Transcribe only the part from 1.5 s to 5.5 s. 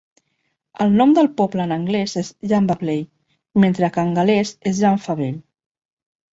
en anglès és Llanvapley, mentre que en gal·lès és Llanfable.